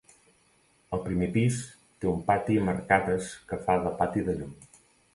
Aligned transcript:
El 0.97 1.03
primer 1.03 1.27
pis 1.35 1.59
té 1.81 2.11
un 2.13 2.25
pati 2.33 2.59
amb 2.65 2.75
arcades 2.75 3.31
que 3.53 3.63
fa 3.69 3.81
de 3.89 3.97
pati 4.05 4.29
de 4.31 4.39
llum. 4.43 4.61